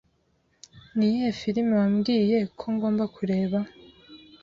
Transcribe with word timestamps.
Niyihe 0.95 1.29
firime 1.39 1.73
wambwiye 1.79 2.37
ko 2.59 2.65
ngomba 2.75 3.03
kureba? 3.15 3.57